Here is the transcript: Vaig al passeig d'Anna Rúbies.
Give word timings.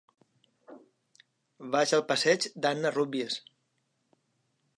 Vaig 1.75 1.93
al 1.99 2.03
passeig 2.13 2.49
d'Anna 2.65 2.93
Rúbies. 2.97 3.39